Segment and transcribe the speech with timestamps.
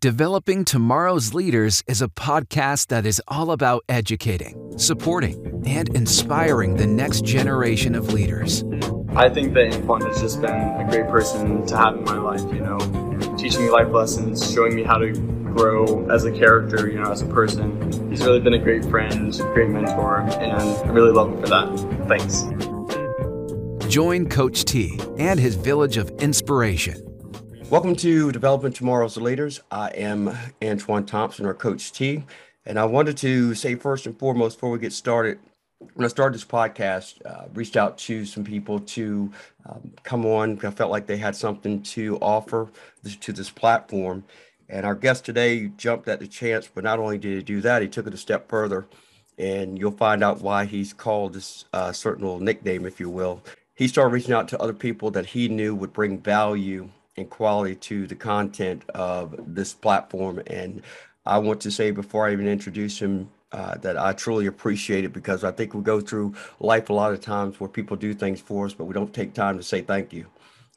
[0.00, 6.86] Developing Tomorrow's Leaders is a podcast that is all about educating, supporting, and inspiring the
[6.86, 8.64] next generation of leaders.
[9.14, 12.40] I think that Antoine has just been a great person to have in my life,
[12.44, 12.78] you know,
[13.36, 17.20] teaching me life lessons, showing me how to grow as a character, you know, as
[17.20, 17.92] a person.
[18.08, 22.08] He's really been a great friend, great mentor, and I really love him for that.
[22.08, 22.46] Thanks.
[23.92, 27.09] Join Coach T and his village of inspiration
[27.70, 29.60] Welcome to Developing Tomorrow's Leaders.
[29.70, 32.24] I am Antoine Thompson, our Coach T.
[32.66, 35.38] And I wanted to say first and foremost, before we get started,
[35.94, 39.30] when I started this podcast, uh, reached out to some people to
[39.66, 40.58] um, come on.
[40.66, 42.68] I felt like they had something to offer
[43.04, 44.24] this, to this platform.
[44.68, 47.82] And our guest today jumped at the chance, but not only did he do that,
[47.82, 48.88] he took it a step further.
[49.38, 53.44] And you'll find out why he's called this uh, certain little nickname, if you will.
[53.76, 57.74] He started reaching out to other people that he knew would bring value and quality
[57.74, 60.42] to the content of this platform.
[60.46, 60.82] And
[61.26, 65.12] I want to say before I even introduce him uh, that I truly appreciate it
[65.12, 68.40] because I think we go through life a lot of times where people do things
[68.40, 70.26] for us, but we don't take time to say thank you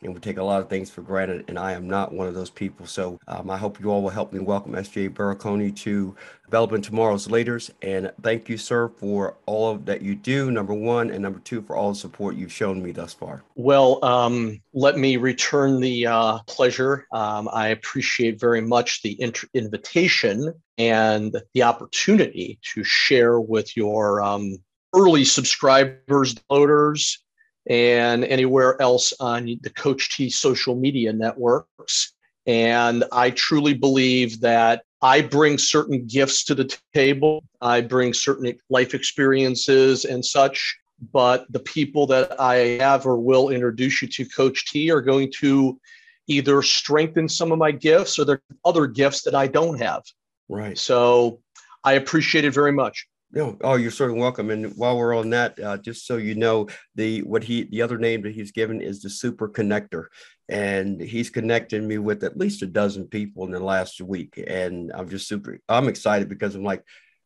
[0.04, 1.46] and we take a lot of things for granted.
[1.48, 2.86] And I am not one of those people.
[2.86, 6.16] So um, I hope you all will help me welcome SJ Barakony to
[6.46, 7.72] Developing Tomorrow's Leaders.
[7.82, 11.62] And thank you, sir, for all of that you do, number one, and number two,
[11.62, 13.44] for all the support you've shown me thus far.
[13.56, 17.08] Well, um, let me return the uh, pleasure.
[17.12, 19.14] Um, I appreciate very much the
[19.54, 24.58] invitation and the opportunity to share with your um,
[24.94, 27.23] early subscribers, loaders,
[27.67, 32.14] and anywhere else on the Coach T social media networks.
[32.45, 37.44] And I truly believe that I bring certain gifts to the table.
[37.61, 40.78] I bring certain life experiences and such.
[41.11, 45.31] But the people that I have or will introduce you to Coach T are going
[45.39, 45.80] to
[46.28, 50.03] either strengthen some of my gifts or there are other gifts that I don't have.
[50.47, 50.78] Right.
[50.78, 51.41] So
[51.84, 53.08] I appreciate it very much.
[53.36, 54.52] No, oh, you're certainly welcome.
[54.52, 57.97] And while we're on that, uh, just so you know, the what he the other
[57.97, 60.06] name that he's given is the Super Connector,
[60.50, 64.91] and he's connected me with at least a dozen people in the last week, and
[64.94, 65.58] I'm just super.
[65.68, 66.84] I'm excited because I'm like,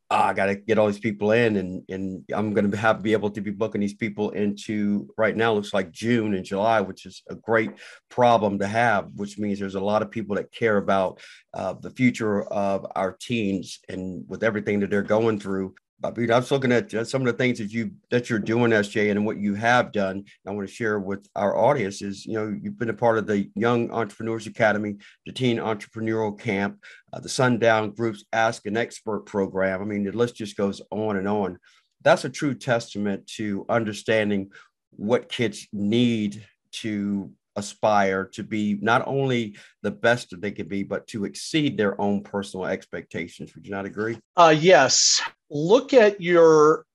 [0.10, 3.04] oh, I got to get all these people in, and and I'm going to have
[3.04, 6.80] be able to be booking these people into right now looks like June and July,
[6.80, 7.72] which is a great
[8.10, 9.10] problem to have.
[9.14, 11.20] Which means there's a lot of people that care about
[11.54, 15.76] uh, the future of our teens and with everything that they're going through.
[16.04, 18.72] I I was looking at uh, some of the things that you that you're doing,
[18.72, 20.26] SJ, and what you have done.
[20.46, 23.26] I want to share with our audience is, you know, you've been a part of
[23.26, 29.26] the Young Entrepreneurs Academy, the Teen Entrepreneurial Camp, uh, the Sundown Group's Ask an Expert
[29.26, 29.82] program.
[29.82, 31.58] I mean, the list just goes on and on.
[32.04, 34.52] That's a true testament to understanding
[34.92, 40.84] what kids need to aspire to be not only the best that they could be,
[40.84, 43.56] but to exceed their own personal expectations.
[43.56, 44.20] Would you not agree?
[44.36, 45.20] Uh, yes.
[45.50, 46.86] Look at your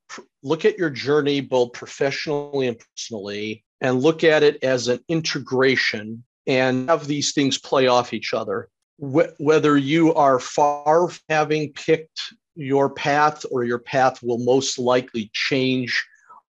[0.42, 6.24] look at your journey both professionally and personally, and look at it as an integration
[6.46, 8.68] and have these things play off each other.
[8.98, 12.20] Wh- whether you are far having picked
[12.54, 16.04] your path or your path will most likely change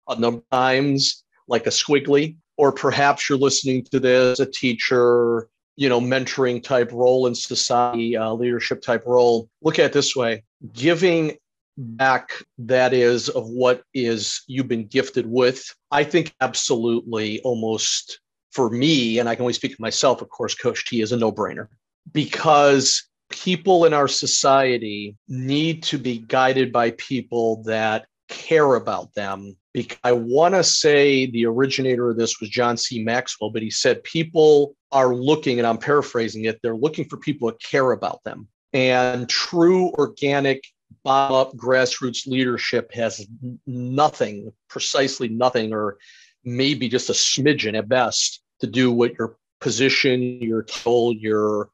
[0.07, 5.47] a number of times, like a squiggly, or perhaps you're listening to this a teacher
[5.75, 10.15] you know mentoring type role in society uh, leadership type role look at it this
[10.15, 11.35] way giving
[11.77, 18.19] back that is of what is you've been gifted with i think absolutely almost
[18.51, 21.17] for me and i can only speak for myself of course coach t is a
[21.17, 21.67] no-brainer
[22.11, 29.55] because people in our society need to be guided by people that care about them
[29.73, 33.03] because I want to say the originator of this was John C.
[33.03, 37.47] Maxwell, but he said people are looking, and I'm paraphrasing it, they're looking for people
[37.47, 38.47] that care about them.
[38.71, 40.63] And true organic
[41.03, 43.25] bottom up grassroots leadership has
[43.65, 45.97] nothing, precisely nothing, or
[46.43, 51.69] maybe just a smidgen at best to do with your position, your title, your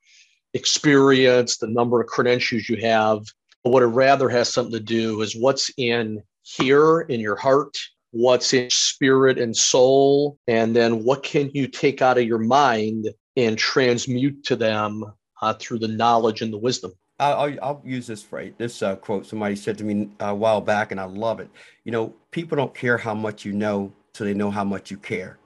[0.53, 3.25] experience, the number of credentials you have.
[3.63, 7.77] But what it rather has something to do is what's in here in your heart,
[8.12, 13.10] what's in spirit and soul, and then what can you take out of your mind
[13.36, 15.06] and transmute to them
[15.42, 16.92] uh, through the knowledge and the wisdom.
[17.19, 20.92] I'll, I'll use this phrase, this uh, quote somebody said to me a while back,
[20.92, 21.50] and I love it.
[21.83, 24.98] You know, people don't care how much you know till they know how much you
[24.98, 25.38] care.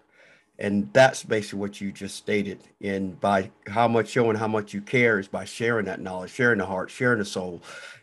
[0.60, 2.60] And that's basically what you just stated.
[2.80, 6.60] And by how much showing how much you care is by sharing that knowledge, sharing
[6.60, 7.62] the heart, sharing the soul,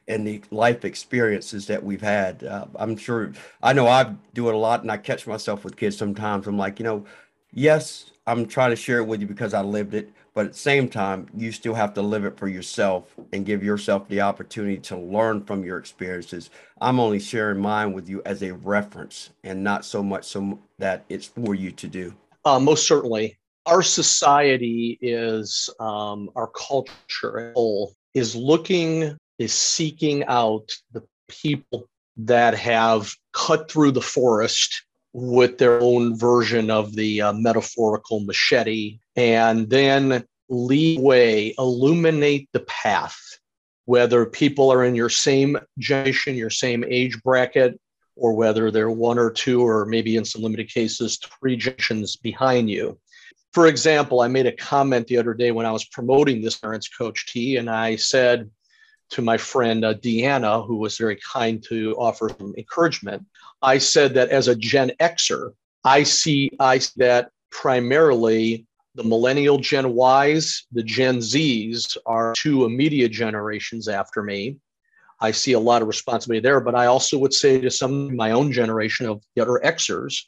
[0.09, 2.43] and the life experiences that we've had.
[2.43, 3.33] Uh, I'm sure
[3.63, 6.49] I know I do it a lot, and I catch myself with kids sometimes.
[6.49, 7.05] I'm like, you know,
[7.53, 10.59] yes, I'm trying to share it with you because I lived it, but at the
[10.59, 14.79] same time, you still have to live it for yourself and give yourself the opportunity
[14.79, 16.51] to learn from your experiences.
[16.81, 21.05] I'm only sharing mine with you as a reference and not so much so that
[21.09, 22.15] it's for you to do.
[22.45, 23.37] Uh, most certainly.
[23.67, 31.87] Our society is, um, our culture whole is looking, is seeking out the people
[32.17, 38.99] that have cut through the forest with their own version of the uh, metaphorical machete
[39.17, 43.19] and then lead way, illuminate the path,
[43.85, 47.81] whether people are in your same generation, your same age bracket,
[48.17, 52.69] or whether they're one or two, or maybe in some limited cases, three generations behind
[52.69, 52.99] you.
[53.53, 56.89] For example, I made a comment the other day when I was promoting this parents
[56.89, 58.51] coach T, and I said
[59.11, 63.27] to my friend uh, Deanna, who was very kind to offer some encouragement,
[63.63, 65.53] I said that as a Gen Xer,
[65.85, 72.65] I see I see that primarily the millennial Gen Ys, the Gen Zs are two
[72.65, 74.57] immediate generations after me.
[75.21, 78.13] I see a lot of responsibility there, but I also would say to some of
[78.13, 80.25] my own generation of other Xers,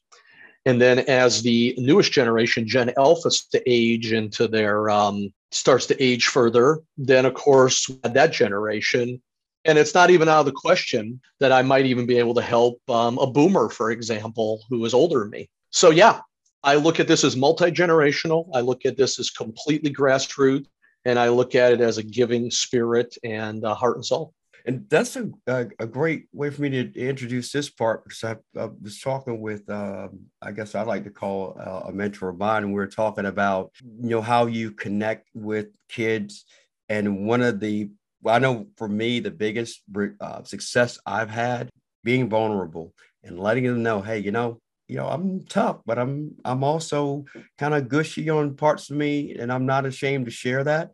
[0.65, 6.03] and then as the newest generation, Gen Alpha, to age into their um, starts to
[6.03, 9.21] age further, then of course that generation.
[9.65, 12.43] And it's not even out of the question that I might even be able to
[12.43, 15.49] help um, a boomer, for example, who is older than me.
[15.71, 16.21] So yeah,
[16.65, 18.49] I look at this as multi generational.
[18.55, 20.67] I look at this as completely grassroots,
[21.05, 24.33] and I look at it as a giving spirit and heart and soul
[24.65, 28.61] and that's a, a, a, great way for me to introduce this part because I,
[28.61, 32.39] I was talking with, um, I guess I like to call uh, a mentor of
[32.39, 36.45] mine, and we are talking about, you know, how you connect with kids.
[36.89, 37.91] And one of the,
[38.27, 39.83] I know for me, the biggest
[40.21, 41.71] uh, success I've had
[42.05, 42.95] being vulnerable
[43.25, 47.25] and letting them know, hey, you know, you know, I'm tough, but I'm I'm also
[47.57, 50.91] kind of gushy on parts of me, and I'm not ashamed to share that.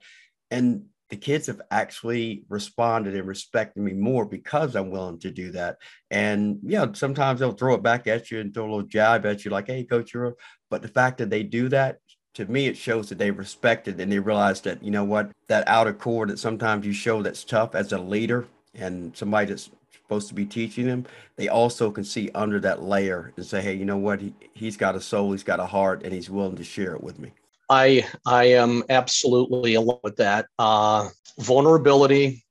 [0.50, 5.50] And the kids have actually responded and respected me more because I'm willing to do
[5.52, 5.78] that.
[6.10, 9.44] And yeah, sometimes they'll throw it back at you and throw a little jab at
[9.44, 10.36] you, like, "Hey, coach, you're."
[10.70, 11.98] But the fact that they do that,
[12.34, 15.66] to me, it shows that they respected and they realize that you know what that
[15.66, 20.28] outer core that sometimes you show that's tough as a leader and somebody that's supposed
[20.28, 21.04] to be teaching them,
[21.36, 24.20] they also can see under that layer and say, "Hey, you know what?
[24.20, 27.02] He, he's got a soul, he's got a heart, and he's willing to share it
[27.02, 27.32] with me."
[27.70, 30.46] I I am absolutely along with that.
[30.58, 32.44] Uh, vulnerability,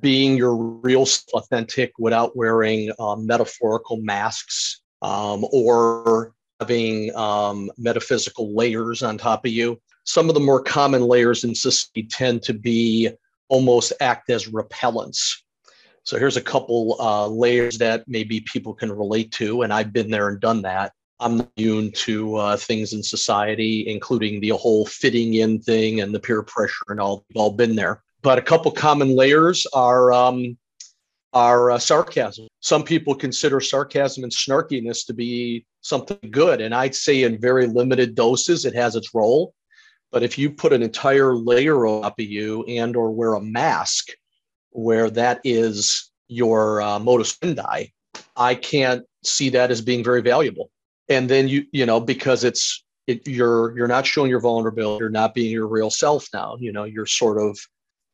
[0.00, 9.02] being your real authentic without wearing uh, metaphorical masks um, or having um, metaphysical layers
[9.02, 9.80] on top of you.
[10.04, 13.10] Some of the more common layers in society tend to be
[13.48, 15.42] almost act as repellents.
[16.04, 20.10] So here's a couple uh, layers that maybe people can relate to, and I've been
[20.10, 20.92] there and done that.
[21.20, 26.20] I'm immune to uh, things in society, including the whole fitting in thing and the
[26.20, 27.24] peer pressure and all.
[27.28, 28.02] We've all been there.
[28.22, 30.56] But a couple common layers are um,
[31.32, 32.48] are uh, sarcasm.
[32.60, 37.66] Some people consider sarcasm and snarkiness to be something good, and I'd say in very
[37.66, 39.54] limited doses it has its role.
[40.10, 44.08] But if you put an entire layer up of you and or wear a mask,
[44.70, 47.92] where that is your uh, modus vivendi,
[48.36, 50.70] I can't see that as being very valuable
[51.10, 55.10] and then you you know because it's it, you're you're not showing your vulnerability you're
[55.10, 57.58] not being your real self now you know you're sort of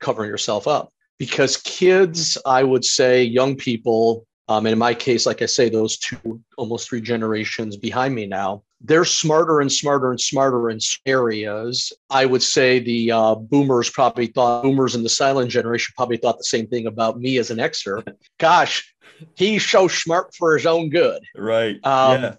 [0.01, 0.93] covering yourself up.
[1.19, 5.69] Because kids i would say young people um, and in my case like i say
[5.69, 10.79] those two almost three generations behind me now they're smarter and smarter and smarter in
[11.07, 11.95] areas.
[12.11, 16.37] I would say the uh, boomers probably thought boomers in the silent generation probably thought
[16.37, 18.07] the same thing about me as an xer.
[18.39, 18.93] Gosh
[19.35, 21.23] he's so smart for his own good.
[21.35, 21.77] Right.
[21.87, 22.35] Um, yeah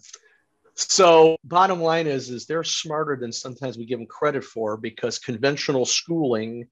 [0.78, 5.20] so bottom line is, is they're smarter than sometimes we give them credit for because
[5.20, 6.68] conventional schooling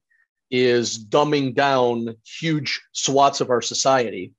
[0.50, 4.32] is dumbing down huge swaths of our society.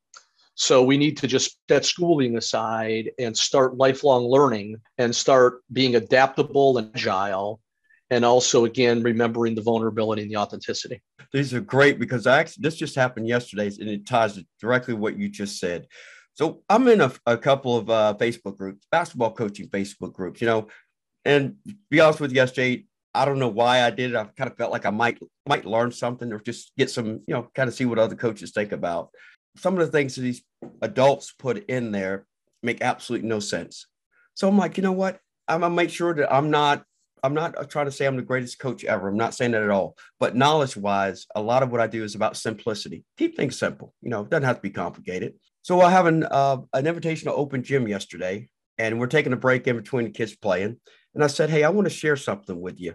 [0.56, 5.96] So we need to just set schooling aside and start lifelong learning and start being
[5.96, 7.62] adaptable and agile.
[8.10, 11.02] And also, again, remembering the vulnerability and the authenticity.
[11.34, 15.20] These are great because I actually, this just happened yesterday and it ties directly what
[15.20, 15.88] you just said.
[16.38, 20.46] So I'm in a, a couple of uh, Facebook groups, basketball coaching Facebook groups, you
[20.46, 20.68] know,
[21.26, 21.56] and
[21.90, 24.16] be honest with you, SJ, I don't know why I did it.
[24.16, 27.34] I kind of felt like I might might learn something or just get some, you
[27.34, 29.10] know, kind of see what other coaches think about.
[29.56, 30.44] Some of the things that these
[30.84, 32.28] adults put in there
[32.62, 33.88] make absolutely no sense.
[34.36, 35.20] So I'm like, you know what?
[35.48, 36.84] I'm gonna make sure that I'm not
[37.24, 39.08] I'm not trying to say I'm the greatest coach ever.
[39.08, 39.98] I'm not saying that at all.
[40.20, 43.04] But knowledge wise, a lot of what I do is about simplicity.
[43.18, 43.94] Keep things simple.
[44.02, 45.34] You know, it doesn't have to be complicated.
[45.62, 49.38] So I have an uh, an invitation to open gym yesterday, and we're taking a
[49.38, 50.78] break in between the kids playing.
[51.14, 52.94] And I said, "Hey, I want to share something with you.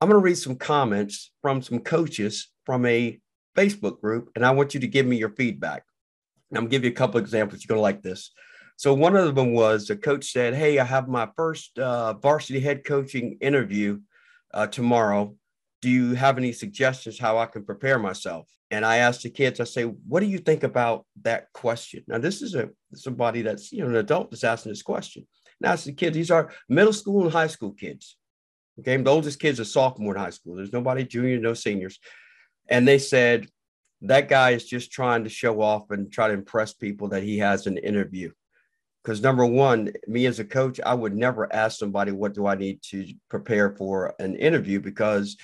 [0.00, 3.18] I'm going to read some comments from some coaches from a
[3.56, 5.82] Facebook group, and I want you to give me your feedback.
[6.50, 7.62] And I'm going to give you a couple examples.
[7.62, 8.30] You're going to like this.
[8.78, 12.60] So one of them was the coach said, "Hey, I have my first uh, varsity
[12.60, 13.98] head coaching interview
[14.54, 15.34] uh, tomorrow.
[15.82, 19.58] Do you have any suggestions how I can prepare myself?" And I asked the kids,
[19.58, 23.72] I say, "What do you think about that question?" Now, this is a somebody that's
[23.72, 25.26] you know an adult that's asking this question.
[25.60, 28.16] Now, it's the kids; these are middle school and high school kids.
[28.78, 30.54] Okay, the oldest kids are sophomore in high school.
[30.54, 31.98] There's nobody junior, no seniors.
[32.68, 33.48] And they said
[34.02, 37.38] that guy is just trying to show off and try to impress people that he
[37.38, 38.30] has an interview
[39.08, 42.54] because number one me as a coach i would never ask somebody what do i
[42.54, 44.80] need to prepare for an interview?
[44.80, 45.38] Because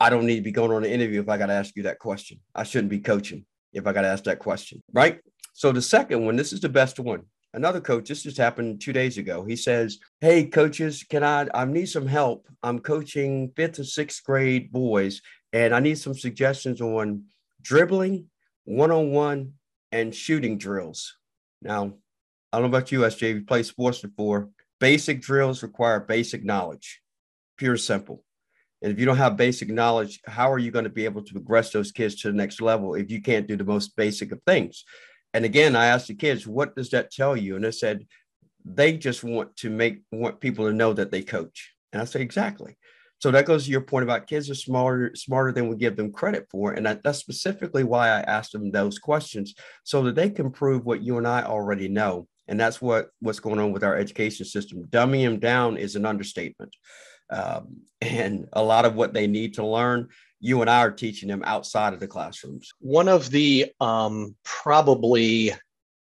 [0.00, 1.82] i don't need to be going on an interview if i got to ask you
[1.82, 2.40] that question.
[2.54, 5.20] I shouldn't be coaching if i got to ask that question right?
[5.52, 7.24] So the second one this is the best one.
[7.52, 9.44] Another coach this just happened two days ago.
[9.44, 12.48] He says hey coaches can i i need some help.
[12.62, 15.20] I'm coaching fifth and sixth grade boys
[15.52, 17.24] and i need some suggestions on
[17.60, 18.30] dribbling
[18.64, 19.52] one-on-one
[19.92, 21.18] and shooting drills.
[21.60, 21.96] Now
[22.52, 23.34] I don't know about you, SJ.
[23.34, 24.50] You played sports before.
[24.80, 27.00] Basic drills require basic knowledge,
[27.56, 28.24] pure simple.
[28.82, 31.32] And if you don't have basic knowledge, how are you going to be able to
[31.32, 34.40] progress those kids to the next level if you can't do the most basic of
[34.46, 34.84] things?
[35.32, 37.56] And again, I asked the kids, what does that tell you?
[37.56, 38.06] And they said,
[38.64, 41.72] they just want to make want people to know that they coach.
[41.92, 42.76] And I say, exactly.
[43.20, 46.10] So that goes to your point about kids are smarter, smarter than we give them
[46.10, 46.72] credit for.
[46.72, 49.54] And that, that's specifically why I asked them those questions
[49.84, 53.40] so that they can prove what you and I already know and that's what what's
[53.40, 54.84] going on with our education system.
[54.90, 56.76] Dumbing them down is an understatement.
[57.30, 60.08] Um, and a lot of what they need to learn
[60.40, 62.72] you and i are teaching them outside of the classrooms.
[62.80, 65.52] One of the um, probably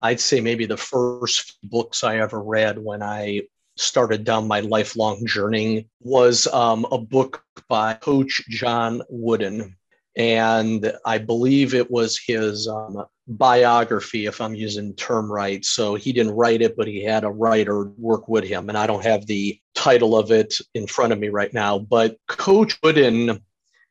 [0.02, 3.42] i'd say maybe the first books i ever read when i
[3.76, 9.76] started down my lifelong journey was um, a book by coach john wooden
[10.16, 15.64] and I believe it was his um, biography, if I'm using term right.
[15.64, 18.68] So he didn't write it, but he had a writer work with him.
[18.68, 21.78] And I don't have the title of it in front of me right now.
[21.78, 23.40] But Coach Wooden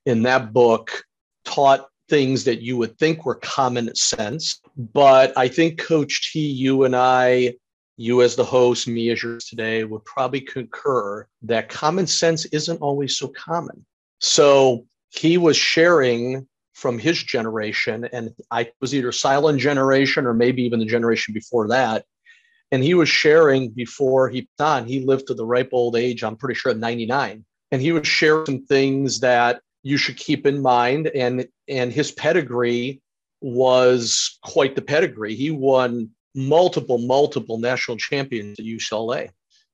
[0.05, 1.03] in that book
[1.45, 4.59] taught things that you would think were common sense.
[4.75, 7.55] But I think Coach T, you and I,
[7.95, 12.81] you as the host, me as yours today, would probably concur that common sense isn't
[12.81, 13.85] always so common.
[14.19, 20.63] So he was sharing from his generation, and I was either silent generation or maybe
[20.63, 22.05] even the generation before that.
[22.71, 26.35] And he was sharing before he on, he lived to the ripe old age, I'm
[26.37, 27.43] pretty sure 99.
[27.71, 31.07] And he was sharing some things that you should keep in mind.
[31.07, 33.01] And and his pedigree
[33.41, 35.35] was quite the pedigree.
[35.35, 39.29] He won multiple, multiple national champions at UCLA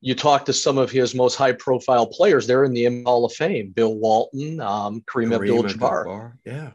[0.05, 3.33] you talk to some of his most high profile players, they're in the Hall of
[3.33, 3.71] Fame.
[3.71, 6.33] Bill Walton, um, Kareem, Kareem Abdul-Jabbar.
[6.45, 6.71] Yeah.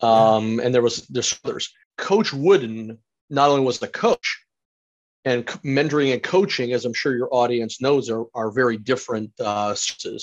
[0.00, 1.70] Um, and there was there's others.
[1.98, 2.96] Coach Wooden
[3.28, 4.42] not only was the coach,
[5.26, 9.76] and mentoring and coaching, as I'm sure your audience knows, are, are very different uh,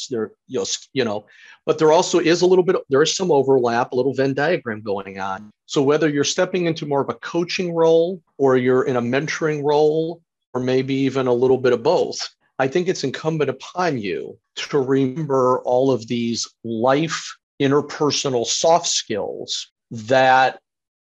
[0.10, 1.27] They're you know, you know,
[1.68, 2.77] but there also is a little bit.
[2.89, 5.51] There is some overlap, a little Venn diagram going on.
[5.68, 9.63] So whether you're stepping into more of a coaching role or you're in a mentoring
[9.63, 10.24] role,
[10.56, 12.27] or maybe even a little bit of both,
[12.59, 19.71] I think it's incumbent upon you to remember all of these life interpersonal soft skills
[19.91, 20.59] that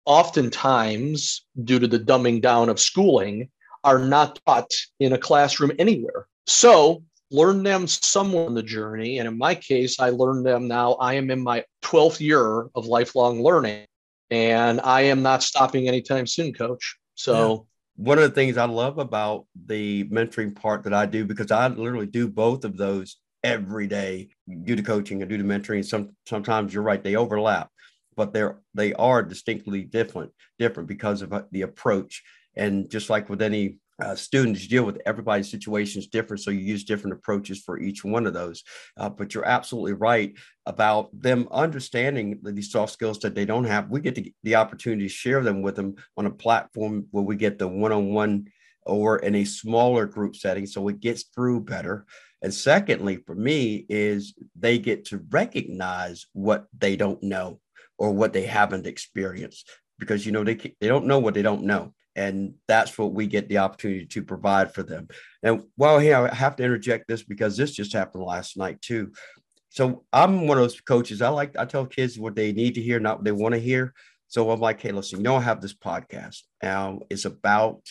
[0.06, 3.50] oftentimes, due to the dumbing down of schooling,
[3.86, 4.70] are not taught
[5.00, 6.28] in a classroom anywhere.
[6.46, 9.20] So learn them somewhere in the journey.
[9.20, 10.94] And in my case, I learned them now.
[10.94, 13.86] I am in my 12th year of lifelong learning,
[14.30, 16.98] and I am not stopping anytime soon, coach.
[17.16, 21.52] So one of the things I love about the mentoring part that I do, because
[21.52, 24.30] I literally do both of those every day,
[24.64, 25.86] due to coaching and do the mentoring.
[25.86, 27.70] Some sometimes you're right, they overlap,
[28.16, 32.24] but they're they are distinctly different, different because of uh, the approach.
[32.58, 36.84] And just like with any uh, students deal with everybody's situations different so you use
[36.84, 38.64] different approaches for each one of those.
[38.98, 40.34] Uh, but you're absolutely right
[40.66, 43.90] about them understanding these soft skills that they don't have.
[43.90, 47.60] We get the, opportunity to share them with them on a platform where we get
[47.60, 48.48] the one-on-one
[48.86, 52.06] or in a smaller group setting so it gets through better.
[52.42, 57.60] And secondly for me is they get to recognize what they don't know
[57.98, 61.64] or what they haven't experienced because you know they, they don't know what they don't
[61.64, 65.08] know and that's what we get the opportunity to provide for them.
[65.44, 69.12] And while here, I have to interject this because this just happened last night too.
[69.70, 71.22] So I'm one of those coaches.
[71.22, 73.60] I like I tell kids what they need to hear, not what they want to
[73.60, 73.94] hear.
[74.28, 76.42] So I'm like, hey, listen, you know, I have this podcast.
[76.64, 77.82] Now it's about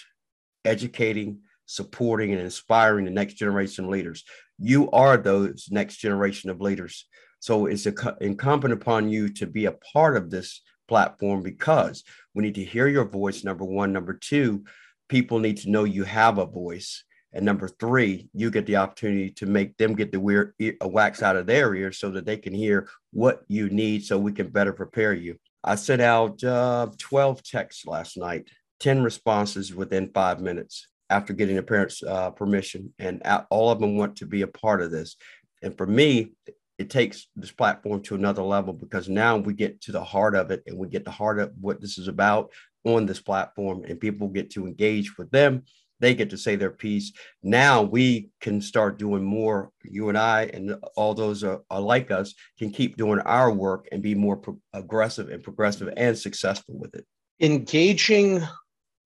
[0.64, 4.25] educating, supporting, and inspiring the next generation of leaders.
[4.59, 7.07] You are those next generation of leaders.
[7.40, 7.87] So it's
[8.21, 12.88] incumbent upon you to be a part of this platform because we need to hear
[12.88, 13.93] your voice, number one.
[13.93, 14.64] Number two,
[15.09, 17.05] people need to know you have a voice.
[17.33, 21.37] And number three, you get the opportunity to make them get the weird wax out
[21.37, 24.73] of their ears so that they can hear what you need so we can better
[24.73, 25.37] prepare you.
[25.64, 28.49] I sent out uh, 12 texts last night,
[28.81, 32.95] 10 responses within five minutes after getting the parents' uh, permission.
[32.99, 35.17] And all of them want to be a part of this.
[35.62, 36.33] And for me,
[36.78, 40.50] it takes this platform to another level because now we get to the heart of
[40.50, 42.50] it and we get the heart of what this is about
[42.85, 45.62] on this platform and people get to engage with them.
[46.00, 47.12] They get to say their piece.
[47.43, 49.71] Now we can start doing more.
[49.85, 53.88] You and i and all those are, are like us can keep doing our work
[53.93, 57.07] and be more pro- aggressive and progressive and successful with it.
[57.40, 58.43] Engaging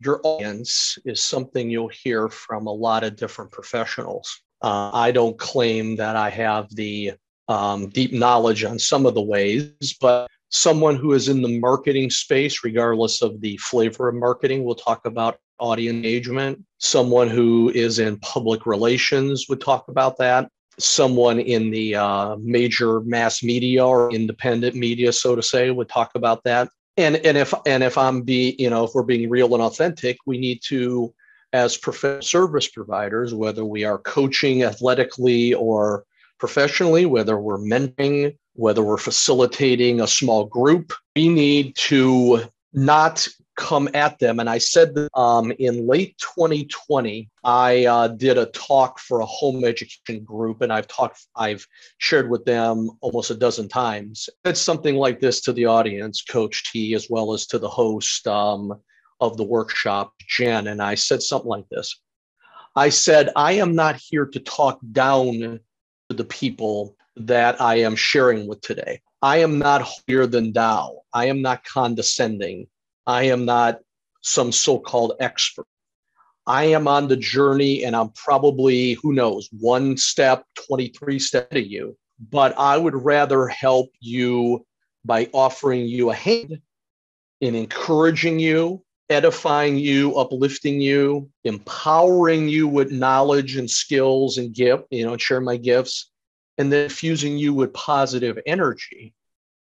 [0.01, 4.41] your audience is something you'll hear from a lot of different professionals.
[4.61, 7.13] Uh, i don't claim that i have the
[7.49, 12.11] um, deep knowledge on some of the ways, but someone who is in the marketing
[12.11, 16.63] space, regardless of the flavor of marketing, will talk about audience engagement.
[16.79, 20.51] Someone who is in public relations would talk about that.
[20.79, 26.13] Someone in the uh, major mass media or independent media, so to say, would talk
[26.15, 26.69] about that.
[26.97, 30.19] And and if and if I'm be you know if we're being real and authentic,
[30.27, 31.13] we need to
[31.53, 36.05] as professional service providers, whether we are coaching athletically or
[36.39, 42.43] professionally, whether we're mentoring, whether we're facilitating a small group, we need to
[42.73, 43.27] not
[43.57, 44.39] come at them.
[44.39, 49.27] And I said that um, in late 2020, I uh, did a talk for a
[49.27, 51.67] home education group, and I've talked, I've
[51.99, 54.29] shared with them almost a dozen times.
[54.45, 58.29] It's something like this to the audience, Coach T, as well as to the host
[58.29, 58.81] um,
[59.21, 60.69] of the workshop, Jen.
[60.69, 62.01] And I said something like this.
[62.77, 65.59] I said, I am not here to talk down
[66.09, 69.01] the people that I am sharing with today.
[69.21, 71.01] I am not holier than thou.
[71.13, 72.67] I am not condescending.
[73.07, 73.81] I am not
[74.23, 75.67] some so called expert.
[76.47, 81.63] I am on the journey and I'm probably, who knows, one step, 23 step to
[81.63, 81.97] you.
[82.31, 84.65] But I would rather help you
[85.05, 86.61] by offering you a hand
[87.41, 94.85] in encouraging you, edifying you, uplifting you, empowering you with knowledge and skills and gift,
[94.91, 96.11] you know, share my gifts,
[96.59, 99.15] and then fusing you with positive energy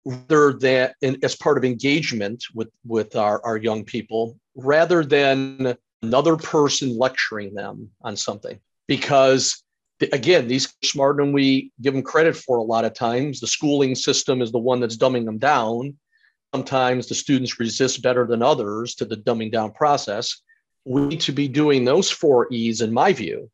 [0.04, 0.92] rather than
[1.22, 7.54] as part of engagement with with our, our young people rather than another person lecturing
[7.54, 8.58] them on something.
[8.88, 9.62] Because
[10.12, 13.38] again these are smarter than we give them credit for a lot of times.
[13.38, 15.96] The schooling system is the one that's dumbing them down
[16.54, 20.42] sometimes the students resist better than others to the dumbing down process.
[20.84, 23.50] We need to be doing those four E's, in my view,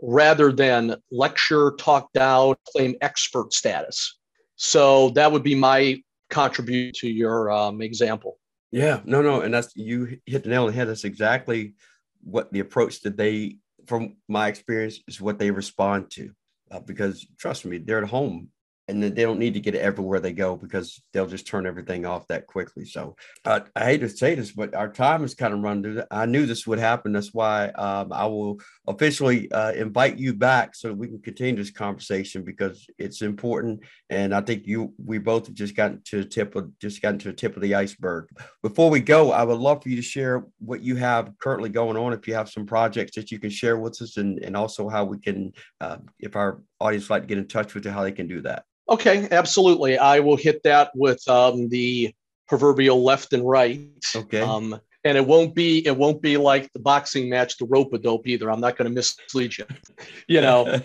[0.00, 4.18] rather than lecture, talk down, claim expert status.
[4.56, 8.38] So that would be my contribution to your um, example.
[8.70, 10.88] Yeah, no, no, and that's you hit the nail on the head.
[10.88, 11.74] That's exactly
[12.22, 16.30] what the approach that they, from my experience, is what they respond to.
[16.70, 18.48] Uh, because trust me, they're at home
[18.90, 22.04] and they don't need to get it everywhere they go because they'll just turn everything
[22.04, 22.84] off that quickly.
[22.84, 26.02] So uh, I hate to say this, but our time is kind of run through.
[26.10, 27.12] I knew this would happen.
[27.12, 31.70] That's why um, I will officially uh, invite you back so we can continue this
[31.70, 33.80] conversation because it's important.
[34.10, 37.18] And I think you, we both have just gotten to the tip of just gotten
[37.20, 38.28] to the tip of the iceberg.
[38.62, 41.96] Before we go, I would love for you to share what you have currently going
[41.96, 42.12] on.
[42.12, 45.04] If you have some projects that you can share with us, and and also how
[45.04, 48.12] we can, uh, if our audience like to get in touch with you, how they
[48.12, 48.64] can do that.
[48.88, 49.98] Okay, absolutely.
[49.98, 52.12] I will hit that with um, the
[52.48, 53.80] proverbial left and right.
[54.14, 54.40] Okay.
[54.40, 57.98] Um, and it won't be it won't be like the boxing match, the rope a
[57.98, 58.50] dope either.
[58.50, 59.64] I'm not going to mislead you.
[60.28, 60.80] you know,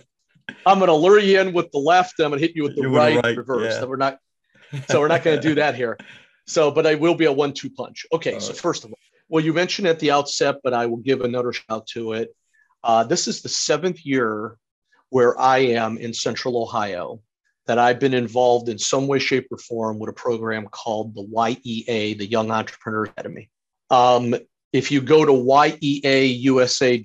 [0.66, 2.14] I'm going to lure you in with the left.
[2.20, 3.74] I'm going to hit you with the right, right, reverse.
[3.74, 3.80] Yeah.
[3.80, 4.20] So we're not
[4.90, 5.98] so we're not going to do that here.
[6.48, 8.06] So, but I will be a one-two punch.
[8.14, 8.36] Okay.
[8.36, 8.62] All so right.
[8.62, 11.88] first of all, well, you mentioned at the outset, but I will give another shout
[11.88, 12.36] to it.
[12.84, 14.58] Uh, this is the seventh year
[15.16, 17.22] where I am in Central Ohio
[17.68, 21.24] that I've been involved in some way, shape, or form with a program called the
[21.24, 23.50] YEA, the Young Entrepreneur Academy.
[23.90, 24.36] Um,
[24.74, 27.00] if you go to yeausa.org,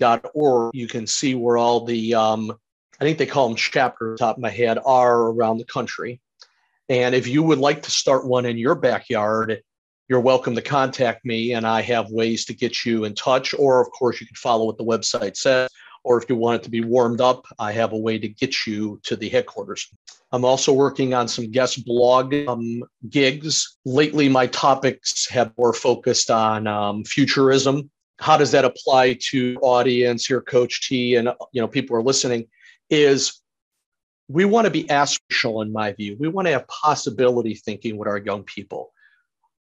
[0.75, 2.51] you can see where all the, um,
[2.99, 6.19] I think they call them chapters, top of my head, are around the country.
[6.89, 9.63] And if you would like to start one in your backyard,
[10.09, 13.55] you're welcome to contact me, and I have ways to get you in touch.
[13.57, 15.69] Or, of course, you can follow what the website says.
[16.03, 18.65] Or if you want it to be warmed up, I have a way to get
[18.65, 19.87] you to the headquarters.
[20.31, 23.77] I'm also working on some guest blog um, gigs.
[23.85, 27.91] Lately, my topics have more focused on um, futurism.
[28.19, 32.47] How does that apply to audience here, Coach T, and you know people are listening?
[32.89, 33.41] Is
[34.27, 36.15] we want to be aspirational, in my view.
[36.19, 38.93] We want to have possibility thinking with our young people.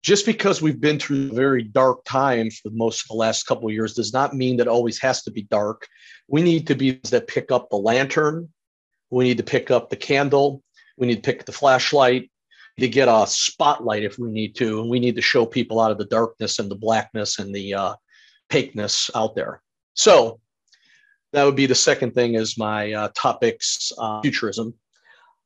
[0.06, 3.74] Just because we've been through very dark times for most of the last couple of
[3.74, 5.88] years does not mean that always has to be dark.
[6.28, 8.48] We need to be that pick up the lantern.
[9.10, 10.62] We need to pick up the candle.
[10.96, 12.30] We need to pick the flashlight
[12.78, 14.80] to get a spotlight if we need to.
[14.80, 17.74] And we need to show people out of the darkness and the blackness and the
[17.74, 17.94] uh,
[18.48, 19.60] opaqueness out there.
[19.94, 20.38] So
[21.32, 24.72] that would be the second thing is my uh, topics, uh, futurism.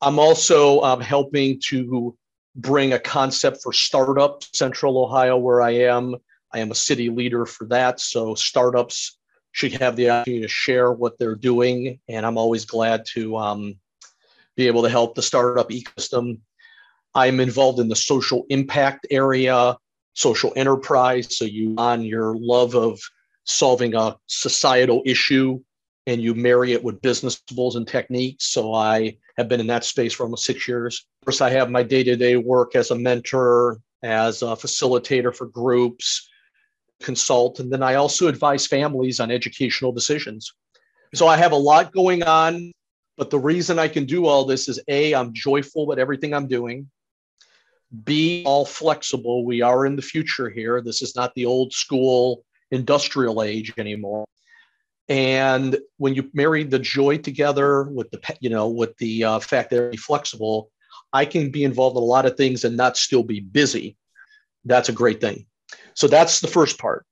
[0.01, 2.15] I'm also um, helping to
[2.55, 6.15] bring a concept for startup central Ohio where I am.
[6.53, 7.99] I am a city leader for that.
[7.99, 9.17] So startups
[9.53, 11.99] should have the opportunity to share what they're doing.
[12.07, 13.75] And I'm always glad to um,
[14.55, 16.39] be able to help the startup ecosystem.
[17.15, 19.77] I'm involved in the social impact area,
[20.13, 21.37] social enterprise.
[21.37, 22.99] So you on your love of
[23.43, 25.59] solving a societal issue
[26.07, 28.47] and you marry it with business principles and techniques.
[28.47, 31.05] So I have been in that space for almost six years.
[31.21, 35.35] Of course, I have my day to day work as a mentor, as a facilitator
[35.35, 36.29] for groups,
[37.01, 40.53] consult, and then I also advise families on educational decisions.
[41.13, 42.71] So I have a lot going on,
[43.17, 46.47] but the reason I can do all this is A, I'm joyful with everything I'm
[46.47, 46.89] doing.
[48.05, 49.45] B, all flexible.
[49.45, 50.81] We are in the future here.
[50.81, 54.25] This is not the old school industrial age anymore
[55.09, 59.69] and when you marry the joy together with the you know with the uh, fact
[59.69, 60.69] that they're flexible
[61.13, 63.97] i can be involved in a lot of things and not still be busy.
[64.65, 65.45] That's a great thing.
[65.95, 67.05] So that's the first part.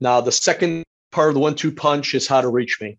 [0.00, 2.98] Now the second part of the one-two punch is how to reach me.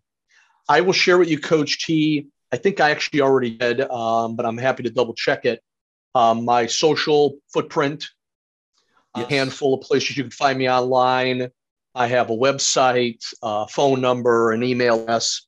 [0.67, 2.27] I will share with you coach t.
[2.51, 5.61] I think i actually already did um, but i'm happy to double check it.
[6.13, 8.09] Um, my social footprint
[9.15, 9.25] yes.
[9.25, 11.49] a handful of places you can find me online
[11.93, 15.41] I have a website, a phone number, an email address.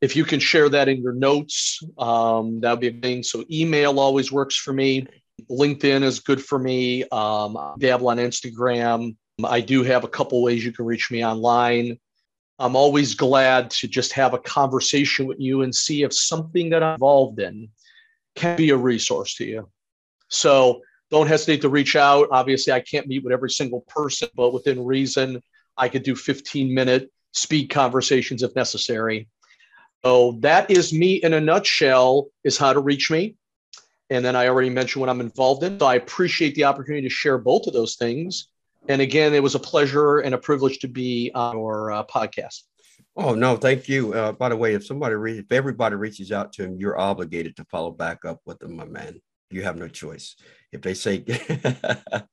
[0.00, 3.22] If you can share that in your notes, um, that would be a thing.
[3.22, 5.06] So email always works for me.
[5.50, 7.04] LinkedIn is good for me.
[7.04, 9.16] Um, I dabble on Instagram.
[9.42, 11.98] I do have a couple ways you can reach me online.
[12.58, 16.82] I'm always glad to just have a conversation with you and see if something that
[16.82, 17.68] I'm involved in
[18.36, 19.68] can be a resource to you.
[20.28, 22.28] So don't hesitate to reach out.
[22.30, 25.42] Obviously, I can't meet with every single person, but within reason,
[25.76, 29.28] I could do 15 minute speed conversations if necessary.
[30.04, 33.36] So that is me in a nutshell, is how to reach me.
[34.10, 35.80] And then I already mentioned what I'm involved in.
[35.80, 38.48] So I appreciate the opportunity to share both of those things.
[38.86, 42.62] And again, it was a pleasure and a privilege to be on your uh, podcast.
[43.16, 44.12] Oh no, thank you.
[44.12, 47.56] Uh, by the way, if somebody re- if everybody reaches out to him, you're obligated
[47.56, 49.20] to follow back up with them, my man.
[49.50, 50.36] You have no choice.
[50.72, 51.24] If they say,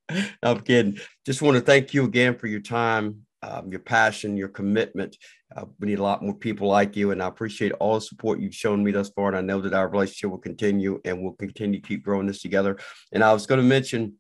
[0.44, 1.00] I'm kidding.
[1.26, 5.18] Just want to thank you again for your time um, your passion, your commitment.
[5.56, 8.40] Uh, we need a lot more people like you, and I appreciate all the support
[8.40, 9.28] you've shown me thus far.
[9.30, 12.42] And I know that our relationship will continue, and we'll continue to keep growing this
[12.42, 12.78] together.
[13.12, 14.14] And I was going to mention,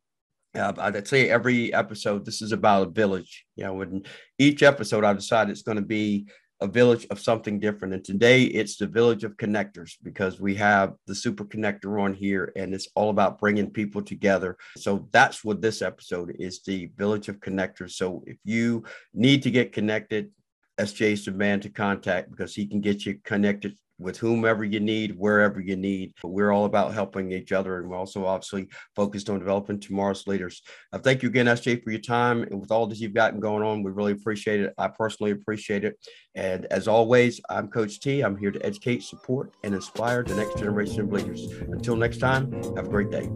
[0.55, 3.45] uh, I'd say every episode, this is about a village.
[3.55, 4.03] You know, when
[4.37, 6.27] each episode, I decided it's going to be
[6.61, 7.93] a village of something different.
[7.93, 12.53] And today it's the village of connectors because we have the super connector on here
[12.55, 14.57] and it's all about bringing people together.
[14.77, 17.91] So that's what this episode is the village of connectors.
[17.91, 20.31] So if you need to get connected,
[20.79, 24.79] SJ is the man to contact because he can get you connected with whomever you
[24.79, 26.13] need, wherever you need.
[26.21, 27.79] But we're all about helping each other.
[27.79, 30.61] And we're also obviously focused on developing tomorrow's leaders.
[30.91, 32.43] Uh, thank you again, SJ, for your time.
[32.43, 34.73] And with all this you've gotten going on, we really appreciate it.
[34.77, 35.97] I personally appreciate it.
[36.35, 38.21] And as always, I'm Coach T.
[38.21, 41.45] I'm here to educate, support, and inspire the next generation of leaders.
[41.61, 43.29] Until next time, have a great day.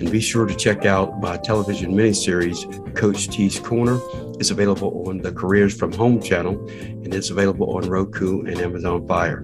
[0.00, 4.00] And be sure to check out my television miniseries, Coach T's Corner.
[4.40, 9.06] It's available on the Careers from Home channel, and it's available on Roku and Amazon
[9.06, 9.42] Fire.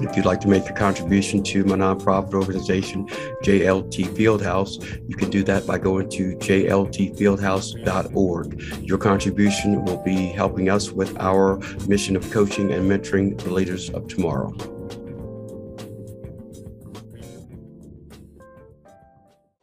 [0.00, 3.08] If you'd like to make a contribution to my nonprofit organization,
[3.42, 8.62] JLT Fieldhouse, you can do that by going to jltfieldhouse.org.
[8.82, 11.56] Your contribution will be helping us with our
[11.88, 14.54] mission of coaching and mentoring the leaders of tomorrow.